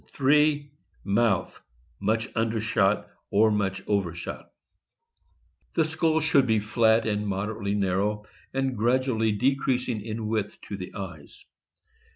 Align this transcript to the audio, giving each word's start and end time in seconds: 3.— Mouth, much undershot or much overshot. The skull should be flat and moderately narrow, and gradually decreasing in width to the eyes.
3.— 0.15 0.71
Mouth, 1.03 1.61
much 1.99 2.27
undershot 2.35 3.07
or 3.29 3.51
much 3.51 3.83
overshot. 3.85 4.49
The 5.75 5.85
skull 5.85 6.19
should 6.21 6.47
be 6.47 6.59
flat 6.59 7.05
and 7.05 7.27
moderately 7.27 7.75
narrow, 7.75 8.25
and 8.51 8.75
gradually 8.75 9.31
decreasing 9.31 10.01
in 10.01 10.25
width 10.25 10.59
to 10.69 10.75
the 10.77 10.91
eyes. 10.95 11.45